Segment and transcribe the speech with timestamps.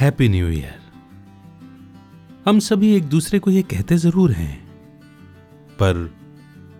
[0.00, 0.80] Happy new year
[2.48, 4.66] हम सभी एक दूसरे को ये कहते ज़रूर हैं,
[5.72, 6.14] पर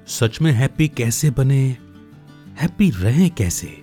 [0.07, 1.77] सच में हैप्पी कैसे बने?
[2.61, 3.83] हैप्पी रहें कैसे?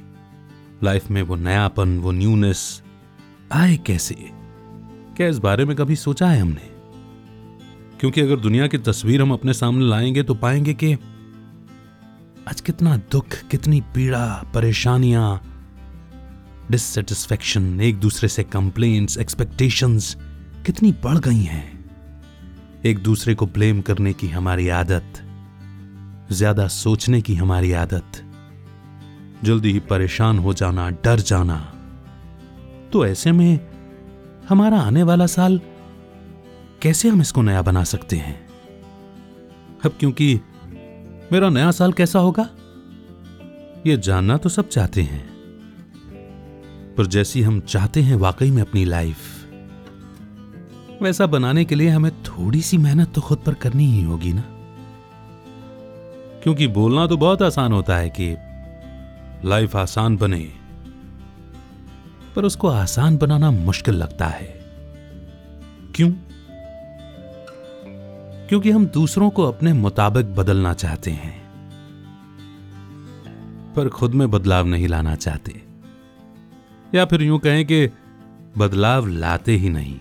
[0.84, 2.82] लाइफ में वो नयापन, वो न्यूनेस
[3.52, 4.16] आए कैसे?
[5.18, 6.70] क्या इस बारे में कभी सोचा है हमने?
[8.00, 10.94] क्योंकि अगर दुनिया की तस्वीर हम अपने सामने लाएँगे तो पाएँगे कि
[12.50, 15.54] आज कितना दुख, कितनी पीड़ा, परेशानियाँ
[16.72, 20.16] डिससेटिस्फेक्शन एक दूसरे से कंप्लेंट्स एक्सपेक्टेशंस
[20.66, 21.66] कितनी बढ़ गई हैं।
[22.86, 25.22] एक दूसरे को ब्लेम करने की हमारी आदत,
[26.32, 28.22] ज़्यादा सोचने की हमारी आदत,
[29.44, 31.58] जल्दी ही परेशान हो जाना, डर जाना।
[32.94, 33.60] तो ऐसे में
[34.50, 35.60] हमारा आने वाला साल
[36.82, 38.48] कैसे हम इसको नया बना सकते हैं?
[39.86, 40.40] अब क्योंकि
[41.32, 42.50] मेरा नया साल कैसा होगा?
[43.88, 45.37] ये जानना तो सब चाहते हैं।
[46.98, 49.18] पर जैसी हम चाहते हैं वाकई में अपनी लाइफ।
[51.02, 54.44] वैसा बनाने के लिए हमें थोड़ी सी मेहनत तो खुद पर करनी ही होगी ना?
[56.44, 58.30] क्योंकि बोलना तो बहुत आसान होता है कि
[59.46, 60.40] लाइफ आसान बने,
[62.36, 64.48] पर उसको आसान बनाना मुश्किल लगता है।
[65.96, 66.12] क्यों?
[68.50, 71.38] क्योंकि हम दूसरों को अपने मुताबिक बदलना चाहते हैं,
[73.76, 75.67] पर खुद में बदलाव नहीं लाना चाहते।
[76.98, 77.90] या फिर यूँ कहें कि
[78.58, 80.00] बदलाव लाते ही नहीं।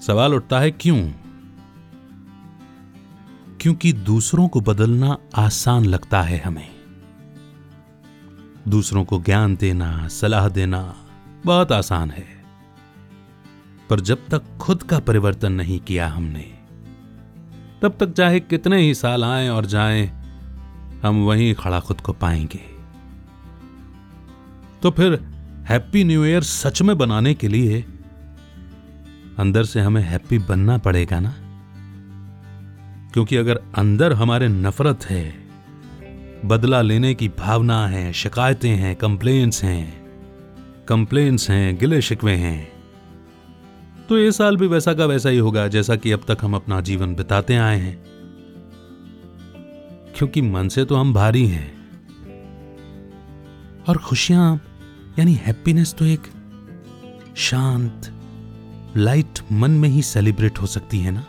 [0.00, 1.12] सवाल उठता है क्यों?
[3.60, 6.70] क्योंकि दूसरों को बदलना आसान लगता है हमें।
[8.68, 10.96] दूसरों को ज्ञान देना सलाह देना
[11.46, 12.44] बहुत आसान है।
[13.90, 16.56] पर जब तक खुद का परिवर्तन नहीं किया हमने
[17.82, 20.20] तब तक चाहे कितने ही साल आए और जाएँ,
[21.02, 22.60] हम वहीं खड़ा खुद को पाएँगे।
[24.82, 25.39] तो फिर
[25.70, 27.84] हैप्पी न्यू ईयर सच में बनाने के लिए
[29.38, 31.34] अंदर से हमें हैप्पी बनना पड़ेगा ना?
[33.12, 35.48] क्योंकि अगर अंदर हमारे नफरत है,
[36.44, 40.06] बदला लेने की भावना है, शिकायतें हैं कंप्लेन्स हैं
[40.88, 42.72] कंप्लेन्स हैं, गिले शिकवे हैं
[44.08, 46.80] तो ये साल भी वैसा का वैसा ही होगा जैसा कि अब तक हम अपना
[46.80, 48.04] जीवन बिताते आए हैं।
[50.16, 51.88] क्योंकि मन से तो हम भारी हैं।
[53.88, 54.62] और खुशियाँ
[55.18, 56.26] यानी हैप्पीनेस तो एक
[57.38, 58.12] शांत
[58.96, 61.24] लाइट मन में ही सेलिब्रेट हो सकती है ना?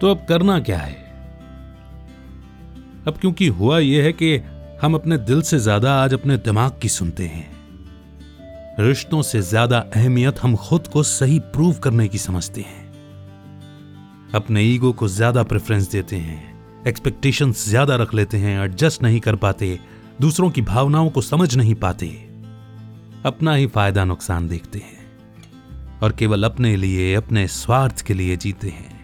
[0.00, 0.94] तो अब करना क्या है?
[3.06, 4.36] अब क्योंकि हुआ यह है कि
[4.82, 7.54] हम अपने दिल से ज़्यादा आज अपने दिमाग की सुनते हैं।
[8.80, 12.84] रिश्तों से ज़्यादा अहमियत हम खुद को सही प्रूव करने की समझते हैं।
[14.34, 19.36] अपने ईगो को ज़्यादा प्रेफरेंस देते हैं एक्सपेक्टेशंस ज़्यादा रख लेते हैं एडजस्ट नहीं कर
[19.36, 19.78] पाते
[20.20, 22.06] दूसरों की भावनाओं को समझ नहीं पाते।
[23.24, 25.18] अपना ही फ़ायदा नुकसान देखते हैं
[26.02, 28.96] और केवल अपने लिए, अपने स्वार्थ के लिए जीते हैं।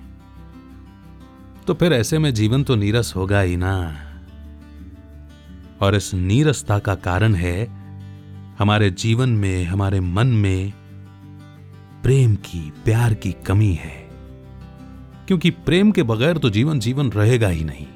[1.66, 3.96] तो फिर ऐसे में जीवन तो नीरस होगा ही ना।
[5.80, 7.82] और इस नीरसता का कारण है
[8.58, 10.72] हमारे जीवन में, हमारे मन में
[12.02, 14.08] प्रेम की, प्यार की कमी है।
[15.26, 17.86] क्योंकि प्रेम के बगैर तो जीवन जीवन रहेगा ही नहीं।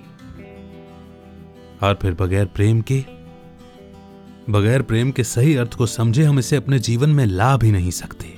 [1.83, 3.05] और फिर बगैर प्रेम के,
[4.51, 7.91] बगैर प्रेम के सही अर्थ को समझे हम इसे अपने जीवन में ला भी नहीं
[7.91, 8.35] सकते।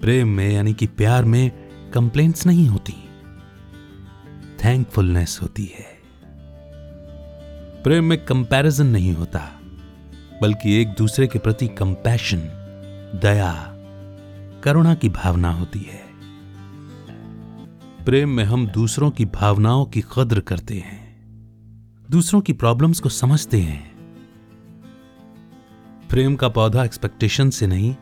[0.00, 1.50] प्रेम में यानी कि प्यार में
[1.94, 2.94] कंप्लेंट्स नहीं होती
[4.64, 5.86] थैंकफुलनेस होती है।
[7.82, 9.40] प्रेम में कंपैरिजन नहीं होता,
[10.42, 12.38] बल्कि एक दूसरे के प्रति कंपैशन
[13.22, 13.52] दया,
[14.64, 16.00] करुणा की भावना होती है।
[18.04, 21.01] प्रेम में हम दूसरों की भावनाओं की कद्र करते हैं।
[22.12, 23.92] दूसरों की प्रॉब्लम्स को समझते हैं।
[26.10, 27.96] प्रेम का पौधा एक्सपेक्टेशन से नहीं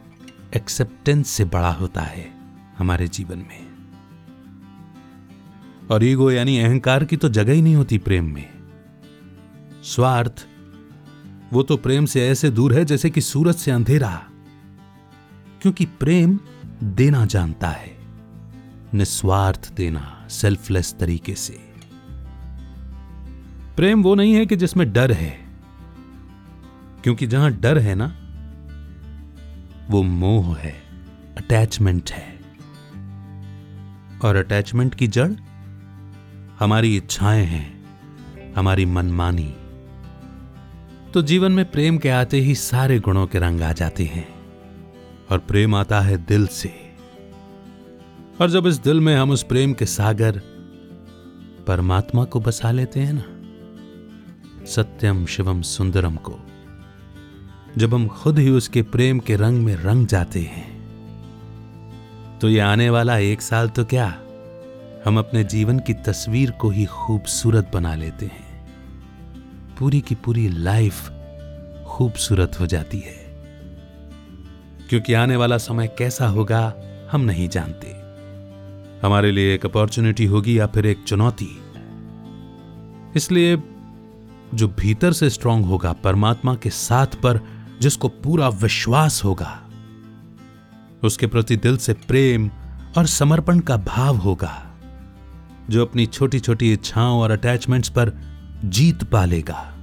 [0.56, 2.34] एक्सेप्टेंस से बड़ा होता है
[2.78, 3.66] हमारे जीवन में।
[5.90, 8.50] और ईगो यानी अहंकार की तो जगह ही नहीं होती प्रेम में।
[9.82, 10.46] स्वार्थ,
[11.52, 14.26] वो तो प्रेम से ऐसे दूर है जैसे कि सूरज से अंधेरा।
[15.62, 16.38] क्योंकि प्रेम
[16.82, 17.96] देना जानता है,
[18.94, 21.69] निस्वार्थ देना सेल्फलेस तरीके से।
[23.80, 25.38] प्रेम वो नहीं है कि जिसमें डर है।
[27.02, 28.06] क्योंकि जहाँ डर है ना,
[29.90, 30.74] वो मोह है
[31.38, 32.40] अटैचमेंट है।
[34.24, 35.32] और अटैचमेंट की जड़
[36.58, 37.84] हमारी इच्छाएँ हैं,
[38.56, 39.54] हमारी मनमानी।
[41.14, 44.28] तो जीवन में प्रेम के आते ही सारे गुणों के रंग आ जाते हैं,
[45.30, 46.94] और प्रेम आता है दिल से।
[48.40, 50.38] और जब इस दिल में हम उस प्रेम के सागर
[51.66, 53.22] परमात्मा को बसा लेते हैं ना
[54.66, 56.38] सत्यम शिवम सुंदरम को।
[57.78, 60.70] जब हम खुद ही उसके प्रेम के रंग में रंग जाते हैं
[62.38, 64.06] तो ये आने वाला एक साल तो क्या,
[65.04, 68.68] हम अपने जीवन की तस्वीर को ही खूबसूरत बना लेते हैं।
[69.78, 71.08] पूरी की पूरी लाइफ
[71.86, 73.18] खूबसूरत हो जाती है।
[74.88, 76.74] क्योंकि आने वाला समय कैसा होगा,
[77.12, 77.88] हम नहीं जानते।
[79.06, 81.48] हमारे लिए एक अपॉर्चुनिटी होगी या फिर एक चुनौती।
[83.16, 83.56] इसलिए
[84.54, 87.40] जो भीतर से स्ट्रांग होगा परमात्मा के साथ पर,
[87.80, 89.60] जिसको पूरा विश्वास होगा।
[91.02, 92.50] उसके प्रति दिल से प्रेम
[92.98, 94.66] और समर्पण का भाव होगा,
[95.70, 98.12] जो अपनी छोटी छोटी इच्छाओं और अटैचमेंट्स पर
[98.64, 99.74] जीत पालेगा,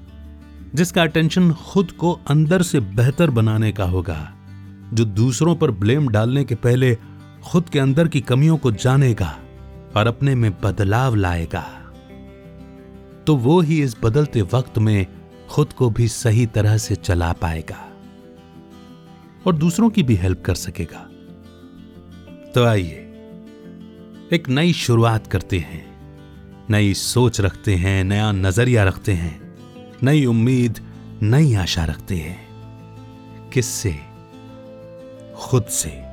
[0.75, 4.31] जिसका अटेंशन खुद को अंदर से बेहतर बनाने का होगा,
[4.93, 6.97] जो दूसरों पर ब्लेम डालने के पहले
[7.43, 9.37] खुद के अंदर की कमियों को जानेगा
[9.95, 11.86] और अपने में बदलाव लाएगा।
[13.27, 15.05] तो वो ही इस बदलते वक्त में
[15.49, 17.89] खुद को भी सही तरह से चला पाएगा
[19.47, 21.09] और दूसरों की भी हेल्प कर सकेगा।
[22.51, 22.95] तो आइए,
[24.33, 25.87] एक नई शुरुआत करते हैं।
[26.69, 29.55] नई सोच रखते हैं, नया नज़रिया रखते हैं,
[30.03, 30.79] नई उम्मीद,
[31.21, 32.47] नई आशा रखते हैं।
[33.53, 33.99] किससे?
[35.35, 36.03] खुद से।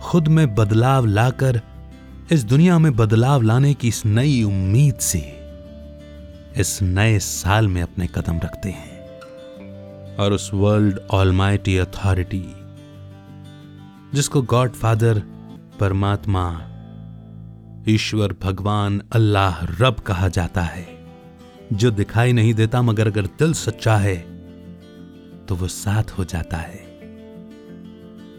[0.00, 1.60] खुद में बदलाव लाकर,
[2.32, 5.33] इस दुनिया में बदलाव लाने की इस नई उम्मीद से।
[6.58, 12.44] इस नए साल में अपने कदम रखते हैं। और उस वर्ल्ड ऑलमाइटी अथॉरिटी
[14.14, 15.18] जिसको गॉड फादर
[15.80, 16.44] परमात्मा,
[17.88, 20.86] ईश्वर भगवान अल्लाह रब कहा जाता है,
[21.72, 24.16] जो दिखाई नहीं देता मगर अगर दिल सच्चा है
[25.46, 26.82] तो वो साथ हो जाता है।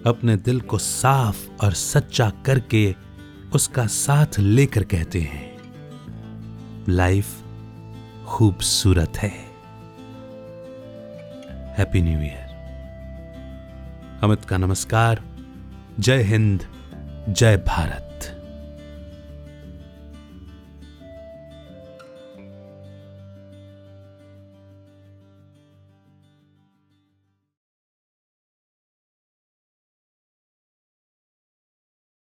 [0.05, 2.95] अपने दिल को साफ़ और सच्चा करके
[3.53, 5.57] उसका साथ लेकर कहते हैं।
[6.89, 7.41] लाइफ
[8.27, 9.29] खूबसूरत है।
[11.77, 12.53] हैप्पी न्यू ईयर
[14.23, 15.21] अमित का नमस्कार।
[15.99, 16.63] जय हिंद
[17.29, 18.04] जय भारत।